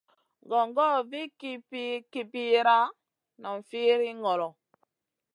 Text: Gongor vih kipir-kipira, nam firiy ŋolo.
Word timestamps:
Gongor 0.49 0.95
vih 1.09 1.27
kipir-kipira, 1.39 2.79
nam 3.41 3.57
firiy 3.69 4.13
ŋolo. 4.23 4.49